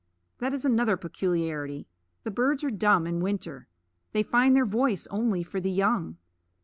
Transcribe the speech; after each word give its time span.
That 0.39 0.51
is 0.51 0.65
another 0.65 0.97
peculiarity: 0.97 1.87
the 2.23 2.31
birds 2.31 2.63
are 2.63 2.71
dumb 2.71 3.05
in 3.05 3.19
winter; 3.19 3.67
they 4.13 4.23
find 4.23 4.55
their 4.55 4.65
voice 4.65 5.05
only 5.11 5.43
for 5.43 5.59
the 5.61 5.69
young. 5.69 6.17